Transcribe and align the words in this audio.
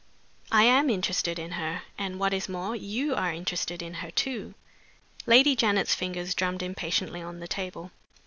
"I 0.51 0.63
am 0.63 0.89
interested 0.89 1.37
in 1.37 1.51
her. 1.51 1.83
And, 1.95 2.17
what 2.19 2.33
is 2.33 2.49
more, 2.49 2.75
you 2.75 3.13
are 3.13 3.31
interested 3.31 3.83
in 3.83 3.93
her, 4.01 4.09
too." 4.09 4.55
Lady 5.27 5.55
Janet's 5.55 5.93
fingers 5.93 6.33
drummed 6.33 6.63
impatiently 6.63 7.21
on 7.21 7.39
the 7.39 7.47
table. 7.47 7.91